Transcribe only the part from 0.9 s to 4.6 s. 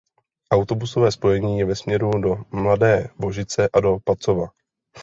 spojení je ve směru do Mladé Vožice a do Pacova.